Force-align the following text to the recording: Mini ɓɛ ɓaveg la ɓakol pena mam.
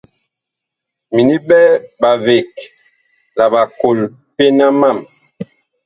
Mini 1.13 1.35
ɓɛ 1.47 1.59
ɓaveg 1.99 2.51
la 3.37 3.45
ɓakol 3.53 3.99
pena 4.35 4.65
mam. 4.79 4.97